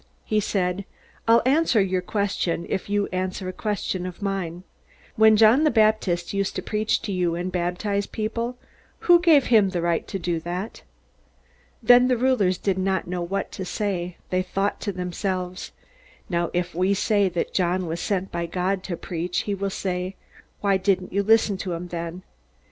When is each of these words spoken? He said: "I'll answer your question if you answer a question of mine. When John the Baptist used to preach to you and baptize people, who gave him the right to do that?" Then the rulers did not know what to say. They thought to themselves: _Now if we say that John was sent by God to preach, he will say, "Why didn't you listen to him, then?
He 0.25 0.39
said: 0.39 0.85
"I'll 1.27 1.43
answer 1.45 1.79
your 1.79 2.01
question 2.01 2.65
if 2.69 2.89
you 2.89 3.05
answer 3.11 3.47
a 3.47 3.53
question 3.53 4.07
of 4.07 4.19
mine. 4.23 4.63
When 5.15 5.35
John 5.37 5.63
the 5.63 5.69
Baptist 5.69 6.33
used 6.33 6.55
to 6.55 6.63
preach 6.63 7.03
to 7.03 7.11
you 7.11 7.35
and 7.35 7.51
baptize 7.51 8.07
people, 8.07 8.57
who 9.01 9.19
gave 9.19 9.45
him 9.53 9.69
the 9.69 9.81
right 9.83 10.07
to 10.07 10.17
do 10.17 10.39
that?" 10.39 10.81
Then 11.83 12.07
the 12.07 12.17
rulers 12.17 12.57
did 12.57 12.79
not 12.79 13.05
know 13.05 13.21
what 13.21 13.51
to 13.51 13.63
say. 13.63 14.17
They 14.31 14.41
thought 14.41 14.81
to 14.81 14.91
themselves: 14.91 15.71
_Now 16.31 16.49
if 16.51 16.73
we 16.73 16.95
say 16.95 17.29
that 17.29 17.53
John 17.53 17.85
was 17.85 17.99
sent 17.99 18.31
by 18.31 18.47
God 18.47 18.81
to 18.85 18.97
preach, 18.97 19.41
he 19.41 19.53
will 19.53 19.69
say, 19.69 20.15
"Why 20.61 20.77
didn't 20.77 21.13
you 21.13 21.21
listen 21.21 21.57
to 21.57 21.73
him, 21.73 21.89
then? 21.89 22.23